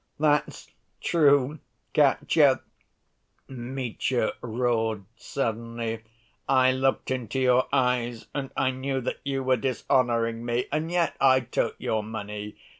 [0.19, 0.67] "That's
[0.99, 1.59] true,
[1.93, 2.61] Katya,"
[3.47, 6.01] Mitya roared suddenly,
[6.49, 11.15] "I looked into your eyes and I knew that you were dishonoring me, and yet
[11.21, 12.55] I took your money.